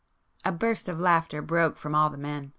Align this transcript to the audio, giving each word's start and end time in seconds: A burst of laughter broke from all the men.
A 0.43 0.51
burst 0.51 0.89
of 0.89 0.99
laughter 0.99 1.43
broke 1.43 1.77
from 1.77 1.93
all 1.93 2.09
the 2.09 2.17
men. 2.17 2.49